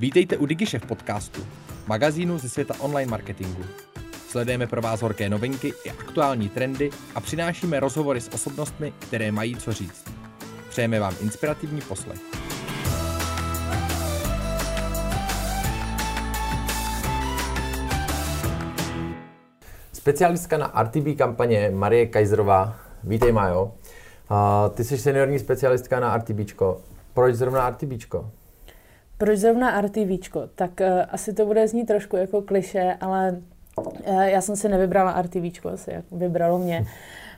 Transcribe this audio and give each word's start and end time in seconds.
Vítejte 0.00 0.36
u 0.36 0.46
DigiShef 0.46 0.86
podcastu, 0.86 1.46
magazínu 1.86 2.38
ze 2.38 2.48
světa 2.48 2.74
online 2.80 3.10
marketingu. 3.10 3.62
Sledujeme 4.28 4.66
pro 4.66 4.82
vás 4.82 5.02
horké 5.02 5.28
novinky 5.28 5.72
i 5.84 5.90
aktuální 5.90 6.48
trendy 6.48 6.90
a 7.14 7.20
přinášíme 7.20 7.80
rozhovory 7.80 8.20
s 8.20 8.28
osobnostmi, 8.34 8.92
které 8.98 9.32
mají 9.32 9.56
co 9.56 9.72
říct. 9.72 10.04
Přejeme 10.68 11.00
vám 11.00 11.14
inspirativní 11.20 11.80
poslech. 11.80 12.20
Specialistka 19.92 20.58
na 20.58 20.82
RTB 20.82 21.18
kampaně 21.18 21.70
Marie 21.74 22.06
Kajzerová. 22.06 22.76
Vítej, 23.04 23.32
Majo. 23.32 23.64
Uh, 23.64 23.70
ty 24.74 24.84
jsi 24.84 24.98
seniorní 24.98 25.38
specialistka 25.38 26.00
na 26.00 26.16
RTBčko. 26.16 26.80
Proč 27.14 27.34
zrovna 27.34 27.70
RTBčko? 27.70 28.30
Proč 29.20 29.38
zrovna 29.38 29.80
RTVčko? 29.80 30.42
Tak 30.54 30.70
uh, 30.80 30.86
asi 31.10 31.32
to 31.32 31.46
bude 31.46 31.68
znít 31.68 31.84
trošku 31.84 32.16
jako 32.16 32.42
kliše, 32.42 32.96
ale 33.00 33.40
uh, 33.76 34.20
já 34.22 34.40
jsem 34.40 34.56
si 34.56 34.68
nevybrala 34.68 35.22
RTVčko, 35.22 35.68
asi 35.68 35.90
jak 35.92 36.04
vybralo 36.12 36.58
mě. 36.58 36.86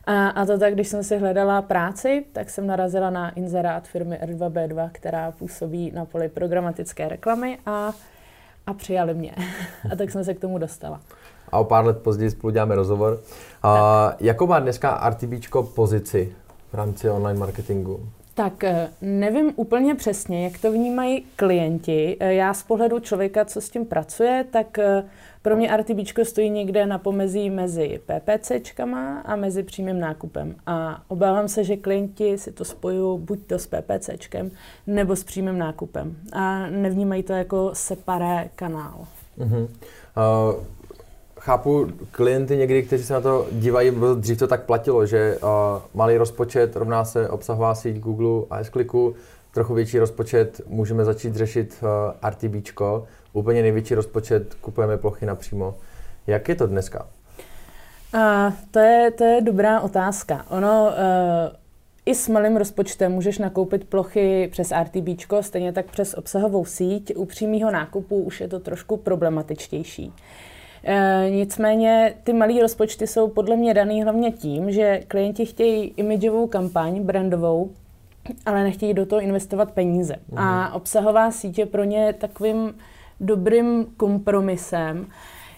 A, 0.05 0.29
a 0.29 0.47
to 0.47 0.59
tak, 0.59 0.75
když 0.75 0.89
jsem 0.89 1.05
si 1.05 1.19
hledala 1.19 1.63
práci, 1.63 2.25
tak 2.33 2.51
jsem 2.51 2.67
narazila 2.67 3.11
na 3.11 3.31
inzerát 3.31 3.89
firmy 3.89 4.19
R2B2, 4.23 4.91
která 4.93 5.31
působí 5.31 5.91
na 5.95 6.05
poli 6.05 6.29
programatické 6.29 7.09
reklamy 7.09 7.59
a, 7.67 7.93
a 8.67 8.75
přijali 8.75 9.15
mě. 9.15 9.35
a 9.93 9.97
tak 9.97 10.11
jsem 10.11 10.25
se 10.25 10.35
k 10.35 10.41
tomu 10.41 10.59
dostala. 10.59 11.01
A 11.53 11.59
o 11.59 11.65
pár 11.65 11.87
let 11.87 11.99
později 11.99 12.31
spolu 12.31 12.51
děláme 12.51 12.75
rozhovor. 12.75 13.21
A, 13.63 14.15
jakou 14.21 14.47
má 14.47 14.59
dneska 14.61 15.11
RTBčko 15.11 15.63
pozici 15.63 16.35
v 16.73 16.75
rámci 16.75 17.11
online 17.11 17.41
marketingu? 17.41 18.09
Tak 18.35 18.65
eh, 18.65 18.91
nevím 19.03 19.53
úplně 19.57 19.95
přesně, 19.95 20.45
jak 20.45 20.59
to 20.59 20.73
vnímají 20.73 21.25
klienti. 21.37 22.17
Eh, 22.21 22.35
já 22.35 22.55
z 22.55 22.63
pohledu 22.63 22.99
člověka, 22.99 23.45
co 23.45 23.61
s 23.61 23.71
tím 23.71 23.87
pracuje, 23.87 24.45
tak 24.51 24.79
eh, 24.79 25.05
pro 25.43 25.57
mě 25.57 25.77
RTB 25.77 25.99
stojí 26.23 26.51
někde 26.51 26.87
na 26.87 26.99
pomezí 26.99 27.51
mezi 27.51 28.01
PPCčkama 28.07 29.21
a 29.21 29.37
mezi 29.37 29.63
přímým 29.63 30.01
nákupem. 30.01 30.55
A 30.67 31.03
obávám 31.09 31.49
se, 31.49 31.65
že 31.65 31.77
klienti 31.77 32.39
si 32.39 32.53
to 32.53 32.65
spojují 32.65 33.21
buď 33.21 33.39
to 33.47 33.59
s 33.59 33.67
PPCčkem 33.67 34.51
nebo 34.87 35.17
s 35.17 35.25
přímým 35.25 35.59
nákupem. 35.59 36.17
A 36.33 36.67
nevnímají 36.71 37.23
to 37.23 37.33
jako 37.33 37.71
separé 37.73 38.49
kanál. 38.57 39.07
Uh-huh. 39.39 39.69
Uh, 40.17 40.65
chápu 41.45 41.87
klienty 42.11 42.57
někdy, 42.57 42.83
kteří 42.83 43.05
se 43.05 43.13
na 43.13 43.21
to 43.21 43.47
dívají, 43.53 43.93
dřív 44.15 44.39
to 44.39 44.47
tak 44.47 44.63
platilo, 44.63 45.07
že 45.07 45.39
uh, 45.43 45.49
malý 45.95 46.17
rozpočet 46.17 46.77
rovná 46.77 47.05
se 47.05 47.29
obsahová 47.29 47.75
síť 47.75 47.99
Google 47.99 48.47
a 48.51 48.65
s 48.65 48.71
trochu 49.53 49.75
větší 49.75 49.99
rozpočet 49.99 50.61
můžeme 50.67 51.05
začít 51.05 51.37
řešit 51.37 51.77
uh, 51.83 52.31
RTBčko, 52.31 53.05
úplně 53.33 53.63
největší 53.63 53.95
rozpočet 53.95 54.55
kupujeme 54.55 54.97
plochy 54.97 55.27
napřímo. 55.27 55.75
Jak 56.27 56.49
je 56.49 56.55
to 56.55 56.67
dneska? 56.67 57.07
Uh, 58.15 58.53
to, 58.71 58.79
je, 58.79 59.11
to 59.11 59.25
je 59.25 59.41
dobrá 59.41 59.81
otázka. 59.81 60.47
Ono 60.51 60.87
uh, 60.87 60.93
i 62.07 62.15
s 62.15 62.29
malým 62.29 62.57
rozpočtem 62.57 63.13
můžeš 63.13 63.39
nakoupit 63.39 63.85
plochy 63.85 64.49
přes 64.53 64.73
RTBčko, 64.83 65.43
stejně 65.43 65.73
tak 65.73 65.87
přes 65.87 66.15
obsahovou 66.15 66.65
síť. 66.65 67.17
U 67.17 67.25
přímého 67.25 67.71
nákupu 67.71 68.23
už 68.23 68.41
je 68.41 68.49
to 68.49 68.61
trošku 68.61 68.97
problematičtější. 68.97 70.13
E, 70.85 71.27
nicméně 71.31 72.15
ty 72.25 72.33
malé 72.33 72.61
rozpočty 72.61 73.07
jsou 73.07 73.29
podle 73.29 73.57
mě 73.57 73.75
daný 73.75 74.03
hlavně 74.03 74.33
tím, 74.33 74.73
že 74.73 75.01
klienti 75.09 75.47
chtějí 75.47 75.95
imidžovou 75.97 76.47
kampaň, 76.47 77.03
brandovou, 77.03 77.71
ale 78.47 78.65
nechtějí 78.65 78.95
do 78.95 79.07
toho 79.07 79.21
investovat 79.21 79.73
peníze. 79.73 80.15
Uh-huh. 80.15 80.41
A 80.41 80.65
mhm. 80.65 80.77
obsahová 80.77 81.31
sítě 81.31 81.67
pro 81.67 81.85
ně 81.85 82.13
takovým 82.13 82.75
dobrým 83.21 83.87
kompromisem. 83.97 85.07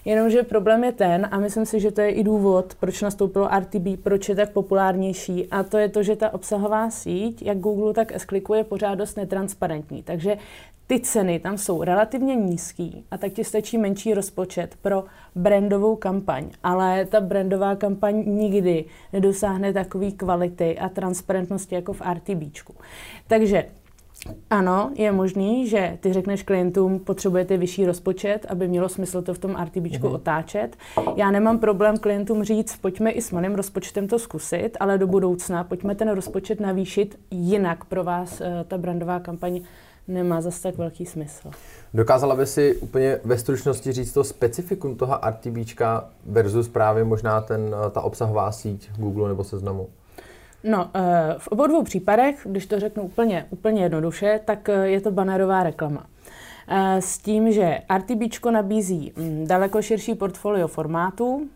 Jenomže 0.05 0.43
problém 0.43 0.83
je 0.83 0.91
ten, 0.91 1.27
a 1.31 1.39
myslím 1.39 1.65
si, 1.65 1.79
že 1.79 1.91
to 1.91 2.01
je 2.01 2.09
i 2.09 2.23
důvod, 2.23 2.75
proč 2.79 3.01
nastoupilo 3.01 3.49
RTB, 3.59 4.03
proč 4.03 4.29
je 4.29 4.35
tak 4.35 4.49
populárnější, 4.49 5.47
a 5.51 5.63
to 5.63 5.77
je 5.77 5.89
to, 5.89 6.03
že 6.03 6.15
ta 6.15 6.33
obsahová 6.33 6.89
síť, 6.89 7.41
jak 7.41 7.57
Google, 7.57 7.93
tak 7.93 8.11
s 8.11 8.27
je 8.55 8.63
pořád 8.63 8.95
dost 8.95 9.15
netransparentní. 9.15 10.03
Takže 10.03 10.37
ty 10.87 10.99
ceny 10.99 11.39
tam 11.39 11.57
jsou 11.57 11.83
relativně 11.83 12.35
nízký 12.35 13.05
a 13.11 13.17
tak 13.17 13.33
ti 13.33 13.43
stačí 13.43 13.77
menší 13.77 14.13
rozpočet 14.13 14.75
pro 14.81 15.03
brandovou 15.35 15.95
kampaň, 15.95 16.49
ale 16.63 17.05
ta 17.05 17.21
brandová 17.21 17.75
kampaň 17.75 18.23
nikdy 18.27 18.85
nedosáhne 19.13 19.73
takové 19.73 20.11
kvality 20.11 20.79
a 20.79 20.89
transparentnosti 20.89 21.75
jako 21.75 21.93
v 21.93 22.01
RTBčku. 22.13 22.75
Takže 23.27 23.65
ano, 24.49 24.91
je 24.95 25.11
možný, 25.11 25.67
že 25.67 25.97
ty 25.99 26.13
řekneš 26.13 26.43
klientům, 26.43 26.99
potřebujete 26.99 27.57
vyšší 27.57 27.85
rozpočet, 27.85 28.45
aby 28.49 28.67
mělo 28.67 28.89
smysl 28.89 29.21
to 29.21 29.33
v 29.33 29.39
tom 29.39 29.55
RTBčku 29.63 30.07
mhm. 30.07 30.15
otáčet. 30.15 30.77
Já 31.15 31.31
nemám 31.31 31.59
problém 31.59 31.97
klientům 31.97 32.43
říct, 32.43 32.75
pojďme 32.75 33.11
i 33.11 33.21
s 33.21 33.31
malým 33.31 33.55
rozpočtem 33.55 34.07
to 34.07 34.19
zkusit, 34.19 34.77
ale 34.79 34.97
do 34.97 35.07
budoucna 35.07 35.63
pojďme 35.63 35.95
ten 35.95 36.09
rozpočet 36.09 36.59
navýšit, 36.59 37.19
jinak 37.31 37.85
pro 37.85 38.03
vás 38.03 38.41
uh, 38.41 38.47
ta 38.67 38.77
brandová 38.77 39.19
kampaň 39.19 39.61
nemá 40.07 40.41
zase 40.41 40.61
tak 40.61 40.77
velký 40.77 41.05
smysl. 41.05 41.51
Dokázala 41.93 42.35
by 42.35 42.45
si 42.45 42.75
úplně 42.75 43.19
ve 43.23 43.37
stručnosti 43.37 43.91
říct 43.91 44.13
to 44.13 44.23
specifikum 44.23 44.95
toho 44.95 45.19
RTBčka 45.29 46.09
versus 46.25 46.67
právě 46.67 47.03
možná 47.03 47.41
ten, 47.41 47.75
ta 47.91 48.01
obsahová 48.01 48.51
síť 48.51 48.89
Google 48.97 49.29
nebo 49.29 49.43
seznamu? 49.43 49.89
No, 50.65 50.89
eh, 50.93 51.35
v 51.37 51.47
obou 51.47 51.67
dvou 51.67 51.83
případech, 51.83 52.47
když 52.49 52.65
to 52.65 52.79
řeknu 52.79 53.03
úplně, 53.03 53.45
úplně 53.49 53.83
jednoduše, 53.83 54.39
tak 54.45 54.69
eh, 54.69 54.87
je 54.87 55.01
to 55.01 55.11
banerová 55.11 55.63
reklama. 55.63 56.05
Eh, 56.67 57.01
s 57.01 57.17
tím, 57.17 57.51
že 57.51 57.79
RTBčko 57.97 58.51
nabízí 58.51 59.13
mm, 59.15 59.47
daleko 59.47 59.81
širší 59.81 60.15
portfolio 60.15 60.67
formátů, 60.67 61.47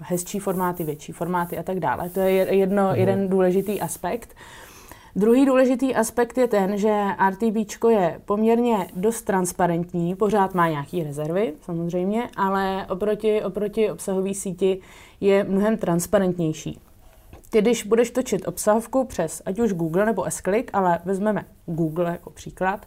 hezčí 0.00 0.38
formáty, 0.38 0.84
větší 0.84 1.12
formáty 1.12 1.58
a 1.58 1.62
tak 1.62 1.80
dále. 1.80 2.10
To 2.10 2.20
je 2.20 2.54
jedno, 2.54 2.82
uh-huh. 2.82 2.94
jeden 2.94 3.28
důležitý 3.28 3.80
aspekt. 3.80 4.34
Druhý 5.16 5.46
důležitý 5.46 5.94
aspekt 5.94 6.38
je 6.38 6.48
ten, 6.48 6.78
že 6.78 7.04
RTB 7.30 7.88
je 7.88 8.20
poměrně 8.24 8.86
dost 8.96 9.22
transparentní, 9.22 10.14
pořád 10.14 10.54
má 10.54 10.68
nějaké 10.68 11.04
rezervy 11.04 11.52
samozřejmě, 11.60 12.28
ale 12.36 12.86
oproti, 12.90 13.42
oproti 13.42 13.90
obsahové 13.90 14.34
síti 14.34 14.80
je 15.20 15.44
mnohem 15.44 15.76
transparentnější. 15.76 16.78
Ty, 17.50 17.60
když 17.60 17.84
budeš 17.84 18.10
točit 18.10 18.48
obsahovku 18.48 19.04
přes 19.04 19.42
ať 19.46 19.58
už 19.58 19.72
Google 19.72 20.06
nebo 20.06 20.24
s 20.24 20.42
ale 20.72 20.98
vezmeme 21.04 21.44
Google 21.66 22.10
jako 22.10 22.30
příklad, 22.30 22.86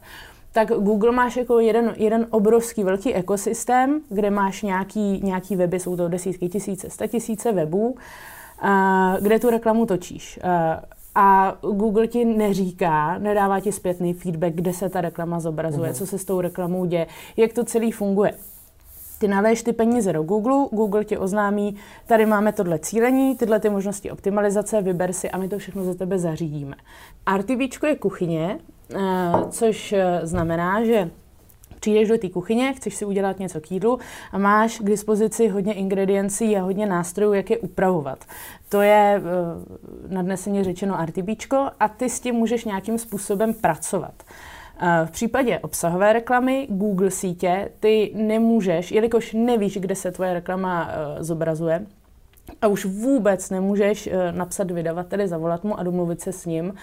tak 0.51 0.67
Google 0.67 1.11
máš 1.11 1.37
jako 1.37 1.59
jeden, 1.59 1.93
jeden 1.97 2.27
obrovský 2.29 2.83
velký 2.83 3.13
ekosystém, 3.13 4.01
kde 4.09 4.29
máš 4.29 4.61
nějaký, 4.61 5.21
nějaký 5.23 5.55
weby, 5.55 5.79
jsou 5.79 5.97
to 5.97 6.07
desítky 6.07 6.49
tisíce, 6.49 6.89
sta 6.89 7.07
tisíce 7.07 7.51
webů, 7.51 7.95
a, 8.59 9.17
kde 9.21 9.39
tu 9.39 9.49
reklamu 9.49 9.85
točíš. 9.85 10.39
A, 11.19 11.57
Google 11.61 12.07
ti 12.07 12.25
neříká, 12.25 13.17
nedává 13.17 13.59
ti 13.59 13.71
zpětný 13.71 14.13
feedback, 14.13 14.53
kde 14.53 14.73
se 14.73 14.89
ta 14.89 15.01
reklama 15.01 15.39
zobrazuje, 15.39 15.91
uh-huh. 15.91 15.95
co 15.95 16.05
se 16.05 16.17
s 16.17 16.25
tou 16.25 16.41
reklamou 16.41 16.85
děje, 16.85 17.07
jak 17.37 17.53
to 17.53 17.63
celý 17.63 17.91
funguje. 17.91 18.33
Ty 19.19 19.27
naleješ 19.27 19.63
ty 19.63 19.73
peníze 19.73 20.13
do 20.13 20.23
Google, 20.23 20.67
Google 20.71 21.05
ti 21.05 21.17
oznámí, 21.17 21.75
tady 22.05 22.25
máme 22.25 22.53
tohle 22.53 22.79
cílení, 22.79 23.35
tyhle 23.35 23.59
ty 23.59 23.69
možnosti 23.69 24.11
optimalizace, 24.11 24.81
vyber 24.81 25.13
si 25.13 25.31
a 25.31 25.37
my 25.37 25.49
to 25.49 25.57
všechno 25.57 25.83
za 25.83 25.93
tebe 25.93 26.19
zařídíme. 26.19 26.75
RTB 27.37 27.83
je 27.87 27.95
kuchyně, 27.95 28.59
eh, 28.95 28.97
což 29.49 29.93
eh, 29.93 30.19
znamená, 30.23 30.83
že 30.85 31.09
přijdeš 31.79 32.09
do 32.09 32.17
té 32.17 32.29
kuchyně, 32.29 32.73
chceš 32.73 32.95
si 32.95 33.05
udělat 33.05 33.39
něco 33.39 33.61
k 33.61 33.71
jídlu 33.71 33.99
a 34.31 34.37
máš 34.37 34.79
k 34.79 34.83
dispozici 34.83 35.47
hodně 35.47 35.73
ingrediencí 35.73 36.57
a 36.57 36.61
hodně 36.61 36.85
nástrojů, 36.85 37.33
jak 37.33 37.49
je 37.49 37.57
upravovat. 37.57 38.25
To 38.69 38.81
je 38.81 39.21
uh, 39.21 40.11
nadneseně 40.11 40.63
řečeno 40.63 40.97
RTBčko 41.05 41.69
a 41.79 41.87
ty 41.87 42.09
s 42.09 42.19
tím 42.19 42.35
můžeš 42.35 42.65
nějakým 42.65 42.97
způsobem 42.97 43.53
pracovat. 43.53 44.13
V 45.05 45.11
případě 45.11 45.59
obsahové 45.59 46.13
reklamy 46.13 46.67
Google 46.69 47.11
sítě 47.11 47.69
ty 47.79 48.11
nemůžeš, 48.15 48.91
jelikož 48.91 49.33
nevíš, 49.33 49.77
kde 49.77 49.95
se 49.95 50.11
tvoje 50.11 50.33
reklama 50.33 50.89
zobrazuje, 51.19 51.85
a 52.61 52.67
už 52.67 52.85
vůbec 52.85 53.49
nemůžeš 53.49 54.07
uh, 54.07 54.13
napsat 54.31 54.71
vydavateli, 54.71 55.27
zavolat 55.27 55.63
mu 55.63 55.79
a 55.79 55.83
domluvit 55.83 56.21
se 56.21 56.31
s 56.31 56.45
ním, 56.45 56.65
uh, 56.65 56.73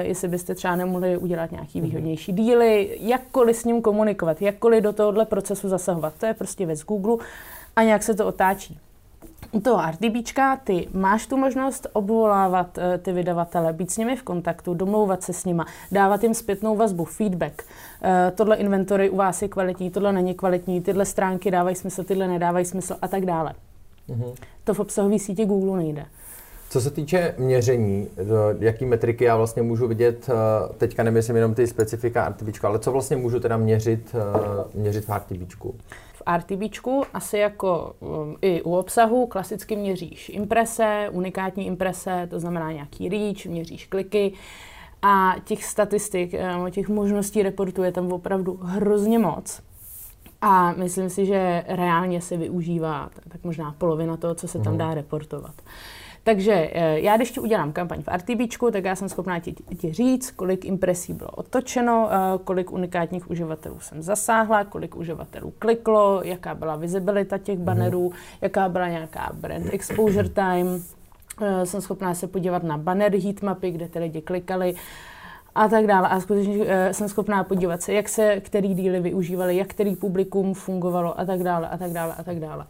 jestli 0.00 0.28
byste 0.28 0.54
třeba 0.54 0.76
nemohli 0.76 1.16
udělat 1.16 1.52
nějaký 1.52 1.80
mhm. 1.80 1.88
výhodnější 1.88 2.32
díly, 2.32 2.98
jakkoliv 3.00 3.56
s 3.56 3.64
ním 3.64 3.82
komunikovat, 3.82 4.42
jakkoliv 4.42 4.82
do 4.82 4.92
tohohle 4.92 5.24
procesu 5.24 5.68
zasahovat. 5.68 6.14
To 6.18 6.26
je 6.26 6.34
prostě 6.34 6.66
věc 6.66 6.84
Google 6.84 7.16
a 7.76 7.82
nějak 7.82 8.02
se 8.02 8.14
to 8.14 8.26
otáčí. 8.26 8.78
U 9.52 9.60
toho 9.60 9.82
RTBčka 9.90 10.56
ty 10.56 10.88
máš 10.94 11.26
tu 11.26 11.36
možnost 11.36 11.86
obvolávat 11.92 12.78
uh, 12.78 12.84
ty 13.02 13.12
vydavatele, 13.12 13.72
být 13.72 13.90
s 13.90 13.96
nimi 13.96 14.16
v 14.16 14.22
kontaktu, 14.22 14.74
domlouvat 14.74 15.22
se 15.22 15.32
s 15.32 15.44
nima, 15.44 15.66
dávat 15.92 16.22
jim 16.22 16.34
zpětnou 16.34 16.76
vazbu, 16.76 17.04
feedback. 17.04 17.62
Tohle 18.34 18.56
inventory 18.56 19.10
u 19.10 19.16
vás 19.16 19.42
je 19.42 19.48
kvalitní, 19.48 19.90
tohle 19.90 20.12
není 20.12 20.34
kvalitní, 20.34 20.80
tyhle 20.80 21.04
stránky 21.04 21.50
dávají 21.50 21.76
smysl, 21.76 22.04
tyhle 22.04 22.28
nedávají 22.28 22.64
smysl 22.64 22.96
a 23.02 23.08
tak 23.08 23.26
dále. 23.26 23.54
Mm-hmm. 24.08 24.34
To 24.64 24.74
v 24.74 24.80
obsahové 24.80 25.18
síti 25.18 25.44
Google 25.44 25.76
nejde. 25.76 26.06
Co 26.70 26.80
se 26.80 26.90
týče 26.90 27.34
měření, 27.38 28.08
jaký 28.58 28.84
metriky 28.84 29.24
já 29.24 29.36
vlastně 29.36 29.62
můžu 29.62 29.88
vidět, 29.88 30.30
eh, 30.30 30.74
teďka 30.78 31.02
nemyslím 31.02 31.36
jenom 31.36 31.54
ty 31.54 31.66
specifika 31.66 32.28
RTBčku, 32.28 32.66
ale 32.66 32.78
co 32.78 32.92
vlastně 32.92 33.16
můžu 33.16 33.40
teda 33.40 33.56
měřit, 33.56 34.14
eh, 34.14 34.78
měřit 34.78 35.08
v 35.08 35.10
RTBčku? 35.10 35.74
V 36.12 36.22
RTBčku 36.36 37.02
asi 37.14 37.38
jako 37.38 37.92
um, 38.00 38.36
i 38.42 38.62
u 38.62 38.76
obsahu 38.76 39.26
klasicky 39.26 39.76
měříš 39.76 40.28
imprese, 40.28 41.08
unikátní 41.12 41.66
imprese, 41.66 42.26
to 42.30 42.40
znamená 42.40 42.72
nějaký 42.72 43.08
reach, 43.08 43.46
měříš 43.46 43.86
kliky 43.86 44.32
a 45.02 45.34
těch 45.44 45.64
statistik, 45.64 46.34
eh, 46.34 46.70
těch 46.70 46.88
možností 46.88 47.42
reportu 47.42 47.82
je 47.82 47.92
tam 47.92 48.12
opravdu 48.12 48.58
hrozně 48.62 49.18
moc. 49.18 49.62
A 50.42 50.72
myslím 50.72 51.10
si, 51.10 51.26
že 51.26 51.64
reálně 51.68 52.20
se 52.20 52.36
využívá 52.36 53.10
tak 53.28 53.44
možná 53.44 53.74
polovina 53.78 54.16
toho, 54.16 54.34
co 54.34 54.48
se 54.48 54.58
tam 54.58 54.72
mhm. 54.72 54.78
dá 54.78 54.94
reportovat. 54.94 55.54
Takže 56.22 56.70
eh, 56.72 57.00
já, 57.00 57.16
když 57.16 57.30
ti 57.30 57.40
udělám 57.40 57.72
kampaň 57.72 58.02
v 58.02 58.08
RTBčku, 58.08 58.70
tak 58.70 58.84
já 58.84 58.96
jsem 58.96 59.08
schopná 59.08 59.38
ti, 59.38 59.54
ti 59.78 59.92
říct, 59.92 60.30
kolik 60.30 60.64
impresí 60.64 61.12
bylo 61.12 61.30
otočeno, 61.30 62.08
eh, 62.10 62.38
kolik 62.44 62.72
unikátních 62.72 63.30
uživatelů 63.30 63.80
jsem 63.80 64.02
zasáhla, 64.02 64.64
kolik 64.64 64.96
uživatelů 64.96 65.52
kliklo, 65.58 66.20
jaká 66.24 66.54
byla 66.54 66.76
vizibilita 66.76 67.38
těch 67.38 67.56
mhm. 67.56 67.64
bannerů, 67.64 68.12
jaká 68.40 68.68
byla 68.68 68.88
nějaká 68.88 69.30
brand 69.34 69.66
exposure 69.74 70.28
time. 70.28 70.82
Eh, 71.42 71.66
jsem 71.66 71.80
schopná 71.80 72.14
se 72.14 72.26
podívat 72.26 72.62
na 72.62 72.78
banner 72.78 73.16
heatmapy, 73.16 73.70
kde 73.70 73.88
ty 73.88 73.98
lidi 73.98 74.20
klikali 74.20 74.74
a 75.54 75.68
tak 75.68 75.86
dále. 75.86 76.08
A 76.08 76.20
skutečně 76.20 76.56
uh, 76.56 76.64
jsem 76.92 77.08
schopná 77.08 77.44
podívat 77.44 77.82
se, 77.82 77.92
jak 77.92 78.08
se 78.08 78.40
který 78.40 78.74
díly 78.74 79.00
využívaly, 79.00 79.56
jak 79.56 79.68
který 79.68 79.96
publikum 79.96 80.54
fungovalo 80.54 81.20
a 81.20 81.24
tak 81.24 81.42
dále 81.42 81.68
a 81.68 81.78
tak 81.78 81.92
dále 81.92 82.14
a 82.18 82.22
tak 82.22 82.40
dále. 82.40 82.66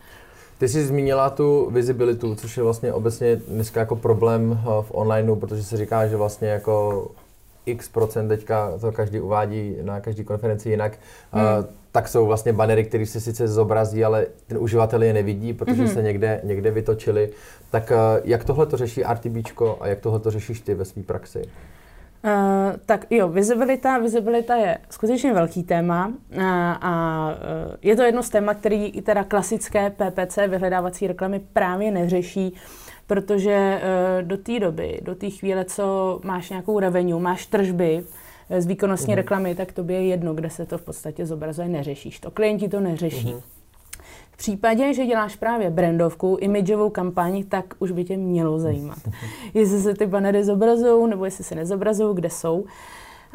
Ty 0.58 0.68
jsi 0.68 0.86
zmínila 0.86 1.30
tu 1.30 1.70
visibilitu, 1.70 2.34
což 2.34 2.56
je 2.56 2.62
vlastně 2.62 2.92
obecně 2.92 3.36
dneska 3.36 3.80
jako 3.80 3.96
problém 3.96 4.58
eh, 4.60 4.64
v 4.82 4.90
onlineu, 4.90 5.36
protože 5.36 5.64
se 5.64 5.76
říká, 5.76 6.06
že 6.06 6.16
vlastně 6.16 6.48
jako 6.48 7.08
x 7.66 7.88
procent 7.88 8.28
teďka 8.28 8.78
to 8.80 8.92
každý 8.92 9.20
uvádí 9.20 9.76
na 9.82 10.00
každý 10.00 10.24
konferenci 10.24 10.70
jinak, 10.70 10.98
hmm. 11.32 11.44
uh, 11.44 11.48
tak 11.92 12.08
jsou 12.08 12.26
vlastně 12.26 12.52
banery, 12.52 12.84
které 12.84 13.06
se 13.06 13.20
sice 13.20 13.48
zobrazí, 13.48 14.04
ale 14.04 14.26
ten 14.46 14.58
uživatel 14.58 15.02
je 15.02 15.12
nevidí, 15.12 15.52
protože 15.52 15.82
hmm. 15.82 15.94
se 15.94 16.02
někde, 16.02 16.40
někde 16.44 16.70
vytočili. 16.70 17.30
Tak 17.70 17.90
uh, 17.90 17.96
jak 18.24 18.44
tohle 18.44 18.66
to 18.66 18.76
řeší 18.76 19.02
RTBčko 19.12 19.78
a 19.80 19.86
jak 19.86 20.00
tohle 20.00 20.20
to 20.20 20.30
řešíš 20.30 20.60
ty 20.60 20.74
ve 20.74 20.84
své 20.84 21.02
praxi? 21.02 21.42
Uh, 22.24 22.76
tak 22.86 23.06
jo, 23.10 23.28
vizibilita, 23.28 23.98
vizibilita 23.98 24.56
je 24.56 24.78
skutečně 24.90 25.34
velký 25.34 25.62
téma 25.62 26.06
uh, 26.06 26.42
a 26.80 27.26
uh, 27.32 27.74
je 27.82 27.96
to 27.96 28.02
jedno 28.02 28.22
z 28.22 28.28
témat, 28.28 28.54
který 28.54 28.86
i 28.86 29.02
teda 29.02 29.24
klasické 29.24 29.90
PPC 29.90 30.38
vyhledávací 30.48 31.06
reklamy 31.06 31.40
právě 31.52 31.90
neřeší, 31.90 32.54
protože 33.06 33.80
uh, 33.82 34.28
do 34.28 34.36
té 34.36 34.60
doby, 34.60 35.00
do 35.02 35.14
té 35.14 35.30
chvíle, 35.30 35.64
co 35.64 36.20
máš 36.24 36.50
nějakou 36.50 36.78
revenue, 36.78 37.20
máš 37.22 37.46
tržby 37.46 38.04
z 38.58 38.66
výkonnostní 38.66 39.14
uh-huh. 39.14 39.16
reklamy, 39.16 39.54
tak 39.54 39.72
tobě 39.72 39.96
je 39.96 40.06
jedno, 40.06 40.34
kde 40.34 40.50
se 40.50 40.66
to 40.66 40.78
v 40.78 40.82
podstatě 40.82 41.26
zobrazuje, 41.26 41.68
neřešíš 41.68 42.20
to. 42.20 42.30
Klienti 42.30 42.68
to 42.68 42.80
neřeší. 42.80 43.34
Uh-huh 44.20 44.30
případě, 44.40 44.94
že 44.94 45.06
děláš 45.06 45.36
právě 45.36 45.70
brandovku, 45.70 46.36
imidžovou 46.40 46.90
kampaň, 46.90 47.44
tak 47.48 47.64
už 47.78 47.90
by 47.90 48.04
tě 48.04 48.16
mělo 48.16 48.58
zajímat. 48.58 48.98
jestli 49.54 49.80
se 49.80 49.94
ty 49.94 50.06
banery 50.06 50.44
zobrazují, 50.44 51.10
nebo 51.10 51.24
jestli 51.24 51.44
se 51.44 51.54
nezobrazují, 51.54 52.16
kde 52.16 52.30
jsou. 52.30 52.64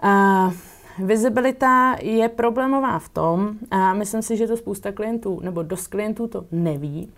A 0.01 0.51
Vizibilita 0.99 1.95
je 2.01 2.29
problémová 2.29 2.99
v 2.99 3.09
tom, 3.09 3.51
a 3.71 3.93
myslím 3.93 4.21
si, 4.21 4.37
že 4.37 4.47
to 4.47 4.57
spousta 4.57 4.91
klientů, 4.91 5.39
nebo 5.43 5.63
dost 5.63 5.87
klientů 5.87 6.27
to 6.27 6.45
neví, 6.51 7.09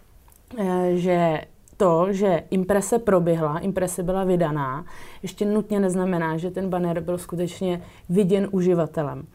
eh, 0.57 0.91
že 0.95 1.41
to, 1.77 2.07
že 2.09 2.43
imprese 2.49 2.99
proběhla, 2.99 3.59
imprese 3.59 4.03
byla 4.03 4.23
vydaná, 4.23 4.85
ještě 5.23 5.45
nutně 5.45 5.79
neznamená, 5.79 6.37
že 6.37 6.51
ten 6.51 6.69
banner 6.69 6.99
byl 6.99 7.17
skutečně 7.17 7.81
viděn 8.09 8.47
uživatelem 8.51 9.27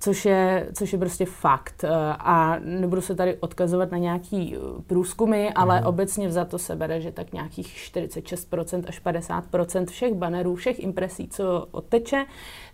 což 0.00 0.24
je, 0.24 0.66
což 0.74 0.92
je 0.92 0.98
prostě 0.98 1.26
fakt. 1.26 1.84
Eh, 1.84 1.88
a 2.18 2.56
nebudu 2.64 3.00
se 3.00 3.14
tady 3.14 3.36
odkazovat 3.40 3.90
na 3.90 3.98
nějaký 3.98 4.56
eh, 4.56 4.82
průzkumy, 4.86 5.50
ale 5.54 5.80
mm. 5.80 5.86
obecně 5.86 6.30
za 6.30 6.44
to 6.44 6.58
se 6.58 6.76
bere, 6.76 7.00
že 7.00 7.12
tak 7.12 7.32
nějakých 7.32 7.66
46% 7.66 8.82
až 8.88 9.02
50% 9.04 9.86
všech 9.86 10.14
banerů, 10.14 10.54
všech 10.54 10.80
impresí, 10.80 11.28
co 11.28 11.66
odteče, 11.70 12.24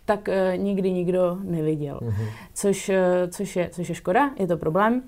tak 0.04 0.28
uh, 0.28 0.62
nikdy 0.62 0.92
nikdo 0.92 1.38
neviděl. 1.42 2.00
Mm. 2.02 2.12
Což, 2.54 2.88
uh, 2.88 2.94
což, 3.30 3.56
je, 3.56 3.70
což 3.72 3.88
je 3.88 3.94
škoda, 3.94 4.30
je 4.38 4.46
to 4.46 4.56
problém. 4.56 5.02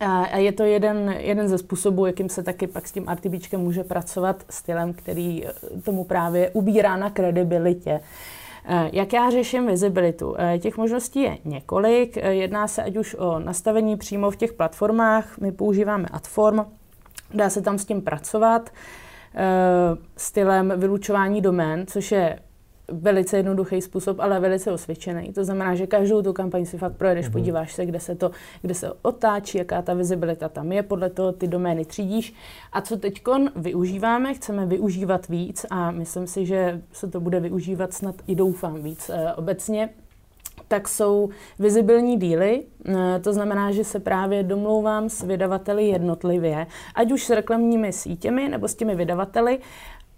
A 0.00 0.36
je 0.36 0.52
to 0.52 0.62
jeden, 0.62 1.14
jeden 1.18 1.48
ze 1.48 1.58
způsobů, 1.58 2.06
jakým 2.06 2.28
se 2.28 2.42
taky 2.42 2.66
pak 2.66 2.88
s 2.88 2.92
tím 2.92 3.06
RTBčkem 3.14 3.60
může 3.60 3.84
pracovat 3.84 4.44
stylem, 4.50 4.92
který 4.92 5.44
tomu 5.84 6.04
právě 6.04 6.50
ubírá 6.50 6.96
na 6.96 7.10
kredibilitě. 7.10 7.90
Eh, 7.90 8.00
jak 8.92 9.12
já 9.12 9.30
řeším 9.30 9.66
vizibilitu? 9.66 10.34
Eh, 10.38 10.58
těch 10.58 10.76
možností 10.76 11.22
je 11.22 11.38
několik. 11.44 12.16
Eh, 12.16 12.34
jedná 12.34 12.68
se 12.68 12.82
ať 12.82 12.96
už 12.96 13.14
o 13.14 13.38
nastavení 13.38 13.96
přímo 13.96 14.30
v 14.30 14.36
těch 14.36 14.52
platformách. 14.52 15.38
My 15.38 15.52
používáme 15.52 16.08
Adform, 16.12 16.60
dá 17.34 17.50
se 17.50 17.62
tam 17.62 17.78
s 17.78 17.84
tím 17.84 18.02
pracovat 18.02 18.70
stylem 20.16 20.72
vylučování 20.76 21.40
domén, 21.40 21.86
což 21.86 22.12
je 22.12 22.38
velice 22.88 23.36
jednoduchý 23.36 23.80
způsob, 23.80 24.20
ale 24.20 24.40
velice 24.40 24.72
osvědčený. 24.72 25.32
To 25.32 25.44
znamená, 25.44 25.74
že 25.74 25.86
každou 25.86 26.22
tu 26.22 26.32
kampaň 26.32 26.64
si 26.64 26.78
fakt 26.78 26.96
projedeš, 26.96 27.26
mm-hmm. 27.26 27.32
podíváš 27.32 27.72
se, 27.72 27.86
kde 27.86 28.00
se 28.00 28.14
to 28.14 28.30
kde 28.62 28.74
se 28.74 28.92
otáčí, 29.02 29.58
jaká 29.58 29.82
ta 29.82 29.94
vizibilita 29.94 30.48
tam 30.48 30.72
je, 30.72 30.82
podle 30.82 31.10
toho 31.10 31.32
ty 31.32 31.48
domény 31.48 31.84
třídíš. 31.84 32.34
A 32.72 32.80
co 32.80 32.96
teď 32.96 33.22
využíváme, 33.56 34.34
chceme 34.34 34.66
využívat 34.66 35.28
víc 35.28 35.66
a 35.70 35.90
myslím 35.90 36.26
si, 36.26 36.46
že 36.46 36.80
se 36.92 37.10
to 37.10 37.20
bude 37.20 37.40
využívat 37.40 37.92
snad 37.92 38.14
i 38.26 38.34
doufám 38.34 38.82
víc 38.82 39.10
e, 39.10 39.32
obecně, 39.34 39.88
tak 40.68 40.88
jsou 40.88 41.28
vizibilní 41.58 42.16
díly, 42.16 42.62
e, 42.86 43.20
to 43.20 43.32
znamená, 43.32 43.72
že 43.72 43.84
se 43.84 44.00
právě 44.00 44.42
domlouvám 44.42 45.08
s 45.08 45.22
vydavateli 45.22 45.86
jednotlivě, 45.86 46.66
ať 46.94 47.12
už 47.12 47.24
s 47.24 47.30
reklamními 47.30 47.92
sítěmi 47.92 48.48
nebo 48.48 48.68
s 48.68 48.74
těmi 48.74 48.94
vydavateli 48.94 49.58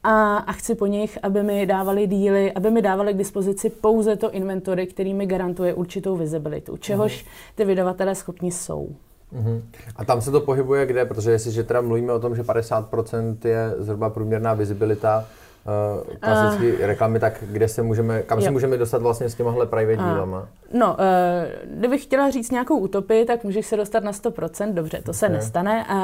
a, 0.07 0.37
a 0.37 0.53
chci 0.53 0.75
po 0.75 0.87
nich, 0.87 1.19
aby 1.23 1.43
mi 1.43 1.67
dávali 1.67 2.07
díly, 2.07 2.53
aby 2.53 2.71
mi 2.71 2.83
dávali 2.83 3.15
k 3.15 3.17
dispozici 3.17 3.71
pouze 3.71 4.17
to 4.17 4.31
inventory, 4.31 4.87
který 4.87 5.15
mi 5.15 5.27
garantuje 5.27 5.75
určitou 5.75 6.17
vizibilitu, 6.17 6.77
čehož 6.77 7.25
mhm. 7.25 7.33
ty 7.55 7.65
vydavatelé 7.65 8.15
schopni 8.15 8.53
jsou. 8.53 8.89
Uh-huh. 9.35 9.63
A 9.97 10.05
tam 10.05 10.21
se 10.21 10.31
to 10.31 10.41
pohybuje 10.41 10.87
kde? 10.87 11.05
Protože 11.05 11.31
jestliže 11.31 11.63
teda 11.63 11.81
mluvíme 11.81 12.13
o 12.13 12.21
tom, 12.21 12.37
že 12.37 12.43
50% 12.43 13.37
je 13.45 13.75
zhruba 13.79 14.11
průměrná 14.11 14.55
vizibilita, 14.55 15.25
klasické 16.21 16.73
uh, 16.73 16.81
reklamy, 16.81 17.21
tak 17.21 17.45
kde 17.51 17.69
se 17.69 17.83
můžeme, 17.83 18.23
kam 18.23 18.39
jo. 18.39 18.45
se 18.45 18.51
můžeme 18.51 18.77
dostat 18.77 19.03
vlastně 19.03 19.29
s 19.29 19.35
těmahle 19.35 19.67
private 19.67 20.03
uh, 20.03 20.09
dílama? 20.09 20.49
No, 20.73 20.87
uh, 20.87 21.79
kdybych 21.79 22.03
chtěla 22.03 22.31
říct 22.31 22.51
nějakou 22.51 22.79
utopii, 22.79 23.25
tak 23.25 23.45
můžeš 23.45 23.67
se 23.67 23.77
dostat 23.77 24.05
na 24.05 24.13
100%, 24.13 24.75
dobře, 24.75 25.03
to 25.03 25.13
se 25.13 25.27
okay. 25.27 25.37
nestane. 25.37 25.87
Uh, 25.91 25.97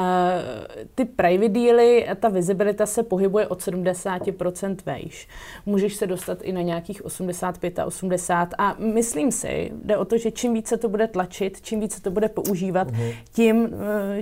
ty 0.95 1.05
private 1.05 1.49
díly, 1.49 2.07
ta 2.19 2.29
vizibilita 2.29 2.85
se 2.85 3.03
pohybuje 3.03 3.47
od 3.47 3.59
70% 3.59 4.75
vejš. 4.85 5.27
Můžeš 5.65 5.95
se 5.95 6.07
dostat 6.07 6.37
i 6.41 6.51
na 6.51 6.61
nějakých 6.61 7.05
85 7.05 7.79
a 7.79 7.85
80 7.85 8.49
a 8.57 8.75
myslím 8.79 9.31
si, 9.31 9.71
jde 9.83 9.97
o 9.97 10.05
to, 10.05 10.17
že 10.17 10.31
čím 10.31 10.53
více 10.53 10.77
to 10.77 10.89
bude 10.89 11.07
tlačit, 11.07 11.61
čím 11.61 11.79
více 11.79 12.01
to 12.01 12.11
bude 12.11 12.29
používat, 12.29 12.91
uh-huh. 12.91 13.15
tím, 13.33 13.63
uh, 13.63 13.69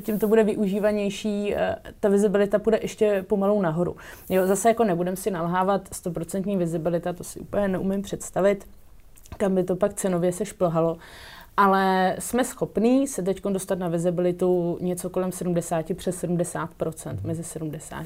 tím 0.02 0.20
to 0.20 0.28
bude 0.28 0.44
využívanější, 0.44 1.54
uh, 1.54 1.60
ta 2.00 2.10
vizibilita 2.10 2.60
bude 2.60 2.80
ještě 2.82 3.26
pomalu 3.28 3.62
nahoru. 3.62 3.96
Jo, 4.30 4.48
zase 4.48 4.68
jako 4.68 4.84
nebudem 4.84 5.16
si 5.16 5.31
nalhávat 5.32 5.90
100% 5.90 6.58
vizibilita, 6.58 7.14
to 7.14 7.24
si 7.24 7.40
úplně 7.40 7.68
neumím 7.68 8.02
představit, 8.02 8.68
kam 9.38 9.56
by 9.56 9.64
to 9.64 9.76
pak 9.76 9.94
cenově 9.94 10.32
se 10.32 10.46
šplhalo. 10.46 10.98
Ale 11.58 12.16
jsme 12.20 12.44
schopní 12.44 13.08
se 13.08 13.22
teď 13.22 13.44
dostat 13.44 13.80
na 13.80 13.88
vizibilitu 13.88 14.78
něco 14.82 15.10
kolem 15.10 15.32
70, 15.32 15.94
přes 15.96 16.24
70%, 16.24 16.68
mm. 17.14 17.20
mezi 17.24 17.44
70 17.44 18.06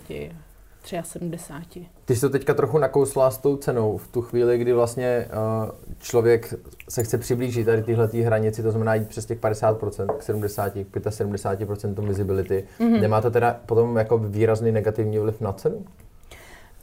73. 1.01 1.88
Ty 2.05 2.15
jsi 2.15 2.22
to 2.22 2.29
teďka 2.29 2.53
trochu 2.53 2.77
nakousla 2.77 3.32
s 3.32 3.38
tou 3.38 3.58
cenou 3.58 3.98
v 3.98 4.08
tu 4.08 4.22
chvíli, 4.22 4.58
kdy 4.58 4.74
vlastně 4.74 5.27
uh, 5.65 5.70
člověk 6.00 6.53
se 6.89 7.03
chce 7.03 7.17
přiblížit 7.17 7.65
tady 7.65 7.84
tyhle 7.84 8.10
hranici, 8.25 8.63
to 8.63 8.72
znamená 8.72 8.96
jít 8.96 9.08
přes 9.08 9.25
těch 9.25 9.39
50%, 9.39 10.17
k 10.17 10.24
70, 10.24 10.74
k 10.91 10.98
75% 10.98 12.08
visibility. 12.08 12.63
Mm-hmm. 12.79 13.01
Nemá 13.01 13.22
to 13.22 13.32
teda 13.32 13.60
potom 13.65 13.98
jako 13.98 14.17
výrazný 14.17 14.72
negativní 14.72 15.20
vliv 15.20 15.41
na 15.41 15.53
cenu? 15.53 15.86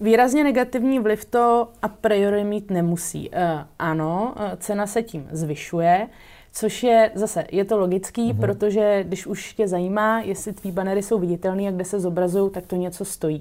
Výrazně 0.01 0.45
negativní 0.45 1.01
vliv 1.01 1.25
to 1.25 1.69
a 1.83 1.89
priori 1.89 2.45
mít 2.45 2.71
nemusí. 2.71 3.31
Uh, 3.31 3.37
ano, 3.79 4.35
uh, 4.37 4.43
cena 4.59 4.87
se 4.87 5.03
tím 5.03 5.29
zvyšuje, 5.31 6.09
což 6.53 6.83
je 6.83 7.11
zase, 7.15 7.45
je 7.53 7.65
to 7.65 7.79
logický, 7.79 8.33
mm-hmm. 8.33 8.41
protože 8.41 9.05
když 9.05 9.27
už 9.27 9.53
tě 9.53 9.69
zajímá, 9.69 10.21
jestli 10.21 10.53
tvý 10.53 10.73
banery 10.73 11.03
jsou 11.03 11.19
viditelné 11.19 11.69
a 11.69 11.71
kde 11.71 11.85
se 11.85 12.01
zobrazují, 12.01 12.51
tak 12.51 12.67
to 12.67 12.77
něco 12.77 13.05
stojí. 13.05 13.41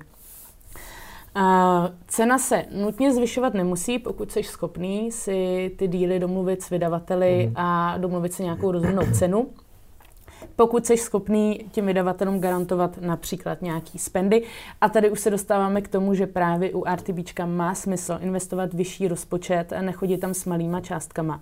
Uh, 1.36 1.41
cena 2.08 2.38
se 2.38 2.65
nutně 2.72 3.13
zvyšovat 3.13 3.53
nemusí, 3.53 4.00
pokud 4.00 4.31
jsi 4.31 4.43
schopný 4.43 5.12
si 5.12 5.72
ty 5.77 5.88
díly 5.88 6.20
domluvit 6.20 6.62
s 6.62 6.70
vydavateli 6.70 7.50
mm-hmm. 7.50 7.53
a 7.55 7.98
domluvit 7.98 8.34
si 8.34 8.43
nějakou 8.43 8.72
rozumnou 8.72 9.03
cenu. 9.13 9.48
Pokud 10.55 10.86
jsi 10.86 10.98
schopný 10.98 11.60
těm 11.72 11.86
vydavatelům 11.86 12.39
garantovat 12.39 12.98
například 13.01 13.62
nějaký 13.62 14.00
spendy. 14.00 14.43
A 14.81 14.89
tady 14.89 15.10
už 15.10 15.20
se 15.20 15.29
dostáváme 15.29 15.81
k 15.81 15.88
tomu, 15.88 16.13
že 16.13 16.27
právě 16.27 16.72
u 16.74 16.84
RTBčka 16.96 17.46
má 17.46 17.75
smysl 17.75 18.17
investovat 18.22 18.74
vyšší 18.74 19.08
rozpočet 19.08 19.74
a 19.74 19.81
nechodit 19.81 20.20
tam 20.20 20.34
s 20.34 20.46
malýma 20.46 20.81
částkama 20.81 21.41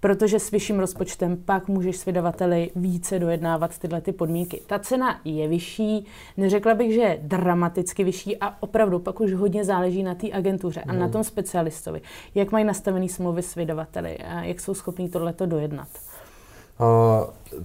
protože 0.00 0.38
s 0.38 0.50
vyšším 0.50 0.78
rozpočtem 0.78 1.36
pak 1.36 1.68
můžeš 1.68 1.96
s 1.96 2.04
vydavateli 2.04 2.70
více 2.76 3.18
dojednávat 3.18 3.78
tyhle 3.78 4.00
ty 4.00 4.12
podmínky. 4.12 4.62
Ta 4.66 4.78
cena 4.78 5.20
je 5.24 5.48
vyšší, 5.48 6.06
neřekla 6.36 6.74
bych, 6.74 6.94
že 6.94 7.00
je 7.00 7.18
dramaticky 7.22 8.04
vyšší 8.04 8.36
a 8.36 8.62
opravdu 8.62 8.98
pak 8.98 9.20
už 9.20 9.32
hodně 9.32 9.64
záleží 9.64 10.02
na 10.02 10.14
té 10.14 10.32
agentuře 10.32 10.80
a 10.80 10.92
na 10.92 11.04
mhm. 11.04 11.12
tom 11.12 11.24
specialistovi, 11.24 12.00
jak 12.34 12.52
mají 12.52 12.64
nastavený 12.64 13.08
smlouvy 13.08 13.42
s 13.42 13.54
vydavateli 13.54 14.16
a 14.18 14.42
jak 14.42 14.60
jsou 14.60 14.74
schopní 14.74 15.08
tohleto 15.08 15.46
dojednat. 15.46 15.88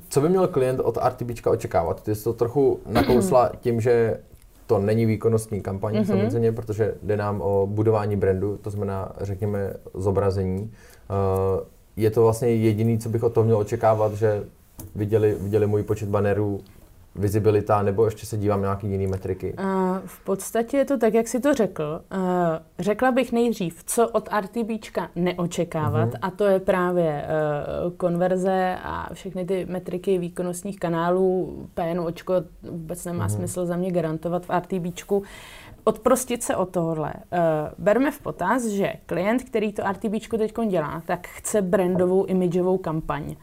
Co 0.10 0.22
by 0.22 0.30
měl 0.30 0.48
klient 0.48 0.80
od 0.80 0.98
RTBčka 1.08 1.52
očekávat? 1.52 2.04
Ty 2.04 2.16
jsi 2.16 2.24
to 2.24 2.34
trochu 2.34 2.80
nakousla 2.88 3.52
tím, 3.62 3.82
že 3.82 4.20
to 4.68 4.80
není 4.80 5.06
výkonnostní 5.06 5.62
kampaň 5.62 5.96
mm-hmm. 5.96 6.06
samozřejmě, 6.06 6.52
protože 6.52 6.96
jde 7.04 7.18
nám 7.18 7.42
o 7.42 7.68
budování 7.68 8.16
brandu, 8.16 8.58
to 8.58 8.70
znamená, 8.70 9.12
řekněme, 9.22 9.74
zobrazení. 9.94 10.62
Uh, 10.62 11.64
je 11.96 12.12
to 12.12 12.24
vlastně 12.24 12.56
jediný, 12.56 13.00
co 13.00 13.10
bych 13.10 13.24
od 13.24 13.34
toho 13.34 13.44
měl 13.44 13.58
očekávat, 13.58 14.14
že 14.14 14.44
viděli, 14.96 15.38
viděli 15.40 15.68
můj 15.68 15.84
počet 15.84 16.10
bannerů, 16.10 16.62
vizibilita, 17.16 17.82
nebo 17.82 18.06
ještě 18.06 18.26
se 18.26 18.38
dívám 18.38 18.62
na 18.62 18.68
nějaké 18.68 18.88
jiné 18.88 19.08
metriky? 19.08 19.54
Uh, 19.54 19.98
v 20.06 20.24
podstatě 20.24 20.78
je 20.78 20.86
to 20.86 20.98
tak, 20.98 21.14
jak 21.14 21.28
si 21.28 21.40
to 21.40 21.54
řekl. 21.54 22.02
Uh, 22.14 22.20
řekla 22.80 23.12
bych 23.12 23.32
nejdřív, 23.32 23.84
co 23.84 24.10
od 24.10 24.30
RTBčka 24.40 25.10
neočekávat, 25.16 26.10
uh-huh. 26.10 26.20
a 26.22 26.32
to 26.32 26.46
je 26.46 26.60
právě 26.60 27.26
uh, 27.86 27.92
konverze 27.92 28.78
a 28.84 29.14
všechny 29.14 29.46
ty 29.46 29.66
metriky 29.66 30.18
výkonnostních 30.18 30.80
kanálů. 30.80 31.60
PNOčko 31.74 32.34
vůbec 32.72 33.06
nemá 33.06 33.28
uh-huh. 33.28 33.36
smysl 33.36 33.66
za 33.66 33.76
mě 33.76 33.92
garantovat 33.92 34.46
v 34.46 34.60
RTBčku. 34.60 35.24
Odprostit 35.84 36.44
se 36.44 36.56
od 36.56 36.70
tohohle. 36.70 37.14
Uh, 37.14 37.40
berme 37.78 38.12
v 38.12 38.20
potaz, 38.20 38.66
že 38.66 38.94
klient, 39.06 39.44
který 39.44 39.74
to 39.74 39.84
RTBčko 39.92 40.38
teď 40.38 40.54
dělá, 40.68 41.02
tak 41.06 41.28
chce 41.28 41.62
brandovou, 41.62 42.26
imidžovou 42.26 42.78
kampaň. 42.78 43.36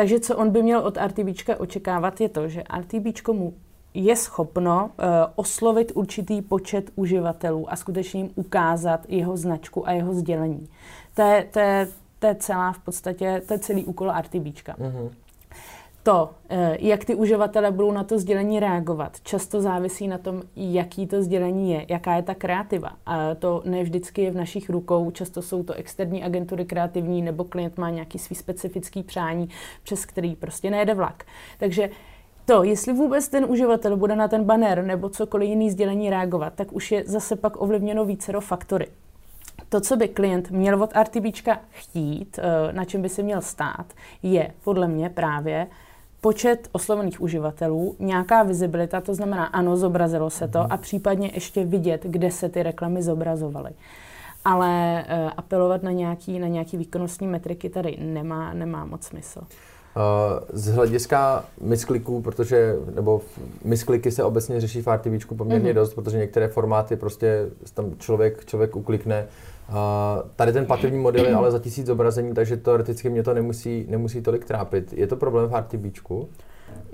Takže 0.00 0.20
co 0.20 0.36
on 0.36 0.50
by 0.50 0.62
měl 0.62 0.80
od 0.80 0.96
RTBčka 0.96 1.60
očekávat 1.60 2.20
je 2.20 2.28
to, 2.28 2.48
že 2.48 2.62
RTBčko 2.80 3.32
mu 3.34 3.54
je 3.94 4.16
schopno 4.16 4.84
uh, 4.84 5.04
oslovit 5.34 5.92
určitý 5.94 6.42
počet 6.42 6.90
uživatelů 6.96 7.72
a 7.72 7.76
skutečně 7.76 8.20
jim 8.20 8.30
ukázat 8.34 9.00
jeho 9.08 9.36
značku 9.36 9.88
a 9.88 9.92
jeho 9.92 10.14
sdělení. 10.14 10.68
To 11.14 11.22
je, 11.22 11.48
to 11.50 11.58
je, 11.58 11.88
to 12.18 12.26
je 12.26 12.34
celá 12.34 12.72
v 12.72 12.78
podstatě, 12.78 13.42
to 13.46 13.52
je 13.52 13.58
celý 13.58 13.84
úkol 13.84 14.12
RTBčka. 14.20 14.74
Mm-hmm. 14.78 15.10
To, 16.02 16.30
eh, 16.48 16.76
jak 16.80 17.04
ty 17.04 17.14
uživatelé 17.14 17.70
budou 17.70 17.92
na 17.92 18.04
to 18.04 18.18
sdělení 18.18 18.60
reagovat, 18.60 19.20
často 19.22 19.60
závisí 19.60 20.08
na 20.08 20.18
tom, 20.18 20.42
jaký 20.56 21.06
to 21.06 21.22
sdělení 21.22 21.72
je, 21.72 21.86
jaká 21.88 22.16
je 22.16 22.22
ta 22.22 22.34
kreativa. 22.34 22.90
A 23.06 23.34
to 23.34 23.62
ne 23.64 23.82
vždycky 23.82 24.22
je 24.22 24.30
v 24.30 24.36
našich 24.36 24.70
rukou, 24.70 25.10
často 25.10 25.42
jsou 25.42 25.62
to 25.62 25.72
externí 25.72 26.24
agentury 26.24 26.64
kreativní, 26.64 27.22
nebo 27.22 27.44
klient 27.44 27.78
má 27.78 27.90
nějaký 27.90 28.18
svý 28.18 28.36
specifický 28.36 29.02
přání, 29.02 29.48
přes 29.82 30.06
který 30.06 30.36
prostě 30.36 30.70
nejde 30.70 30.94
vlak. 30.94 31.24
Takže 31.58 31.90
to, 32.44 32.62
jestli 32.62 32.92
vůbec 32.92 33.28
ten 33.28 33.44
uživatel 33.44 33.96
bude 33.96 34.16
na 34.16 34.28
ten 34.28 34.44
banner 34.44 34.84
nebo 34.84 35.08
cokoliv 35.08 35.48
jiný 35.48 35.70
sdělení 35.70 36.10
reagovat, 36.10 36.52
tak 36.54 36.72
už 36.72 36.92
je 36.92 37.04
zase 37.06 37.36
pak 37.36 37.62
ovlivněno 37.62 38.04
vícero 38.04 38.40
faktory. 38.40 38.86
To, 39.68 39.80
co 39.80 39.96
by 39.96 40.08
klient 40.08 40.50
měl 40.50 40.82
od 40.82 40.90
RTBčka 41.02 41.60
chtít, 41.70 42.38
eh, 42.38 42.72
na 42.72 42.84
čem 42.84 43.02
by 43.02 43.08
se 43.08 43.22
měl 43.22 43.40
stát, 43.40 43.86
je 44.22 44.52
podle 44.64 44.88
mě 44.88 45.10
právě 45.10 45.66
počet 46.20 46.68
oslovených 46.72 47.20
uživatelů, 47.20 47.96
nějaká 47.98 48.42
vizibilita, 48.42 49.00
to 49.00 49.14
znamená, 49.14 49.44
ano, 49.44 49.76
zobrazilo 49.76 50.30
se 50.30 50.48
to 50.48 50.58
mhm. 50.58 50.68
a 50.70 50.76
případně 50.76 51.30
ještě 51.34 51.64
vidět, 51.64 52.00
kde 52.04 52.30
se 52.30 52.48
ty 52.48 52.62
reklamy 52.62 53.02
zobrazovaly. 53.02 53.70
Ale 54.44 55.04
uh, 55.08 55.30
apelovat 55.36 55.82
na 55.82 55.90
nějaký, 55.90 56.38
na 56.38 56.46
nějaký 56.46 56.76
výkonnostní 56.76 57.26
metriky 57.26 57.70
tady 57.70 57.96
nemá, 58.00 58.54
nemá 58.54 58.84
moc 58.84 59.04
smysl. 59.04 59.40
Uh, 59.40 59.46
z 60.52 60.66
hlediska 60.66 61.44
miskliků, 61.60 62.22
protože, 62.22 62.74
nebo 62.94 63.20
miskliky 63.64 64.10
se 64.10 64.24
obecně 64.24 64.60
řeší 64.60 64.82
v 64.82 64.88
RTVčku 64.88 65.34
poměrně 65.34 65.70
mm-hmm. 65.70 65.74
dost, 65.74 65.94
protože 65.94 66.18
některé 66.18 66.48
formáty 66.48 66.96
prostě 66.96 67.46
tam 67.74 67.92
člověk, 67.98 68.44
člověk 68.44 68.76
uklikne, 68.76 69.26
Uh, 69.26 69.49
tady 70.36 70.52
ten 70.52 70.66
pasivní 70.66 70.98
model 70.98 71.26
je 71.26 71.34
ale 71.34 71.50
za 71.50 71.58
tisíc 71.58 71.86
zobrazení, 71.86 72.34
takže 72.34 72.56
teoreticky 72.56 73.10
mě 73.10 73.22
to 73.22 73.34
nemusí, 73.34 73.86
nemusí 73.88 74.22
tolik 74.22 74.44
trápit. 74.44 74.92
Je 74.92 75.06
to 75.06 75.16
problém 75.16 75.48
v 75.48 75.56
RTBčku? 75.60 76.28